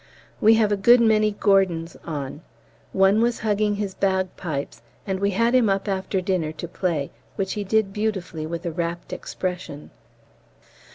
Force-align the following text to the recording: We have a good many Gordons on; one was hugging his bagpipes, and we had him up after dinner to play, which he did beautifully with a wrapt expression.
We 0.41 0.55
have 0.55 0.71
a 0.71 0.77
good 0.77 0.99
many 0.99 1.33
Gordons 1.33 1.95
on; 2.05 2.41
one 2.91 3.21
was 3.21 3.41
hugging 3.41 3.75
his 3.75 3.93
bagpipes, 3.93 4.81
and 5.05 5.19
we 5.19 5.29
had 5.29 5.53
him 5.53 5.69
up 5.69 5.87
after 5.87 6.21
dinner 6.21 6.51
to 6.53 6.67
play, 6.67 7.11
which 7.35 7.53
he 7.53 7.63
did 7.63 7.93
beautifully 7.93 8.47
with 8.47 8.65
a 8.65 8.71
wrapt 8.71 9.13
expression. 9.13 9.91